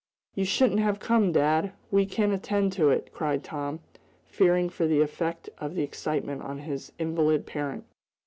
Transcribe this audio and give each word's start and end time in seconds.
"You 0.33 0.45
shouldn't 0.45 0.79
have 0.79 0.99
come, 0.99 1.31
dad! 1.31 1.73
We 1.91 2.07
can 2.07 2.31
attend 2.31 2.71
to 2.73 2.89
it!" 2.89 3.13
cried 3.13 3.43
Tom, 3.43 3.81
fearing 4.25 4.67
for 4.67 4.87
the 4.87 4.99
effect 5.01 5.47
of 5.59 5.75
the 5.75 5.83
excitement 5.83 6.41
on 6.41 6.57
his 6.57 6.91
invalid 6.97 7.45
parent. 7.45 7.83